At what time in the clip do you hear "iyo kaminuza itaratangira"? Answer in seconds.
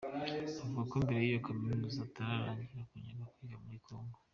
1.25-2.75